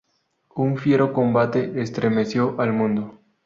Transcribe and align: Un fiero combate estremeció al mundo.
Un 0.55 0.77
fiero 0.79 1.13
combate 1.13 1.79
estremeció 1.79 2.59
al 2.59 2.73
mundo. 2.73 3.19